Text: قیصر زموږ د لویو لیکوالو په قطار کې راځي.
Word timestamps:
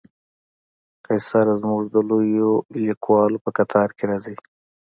قیصر 1.05 1.47
زموږ 1.61 1.83
د 1.93 1.95
لویو 2.09 2.51
لیکوالو 2.85 3.37
په 3.43 3.49
قطار 3.57 3.89
کې 3.97 4.03
راځي. 4.11 4.35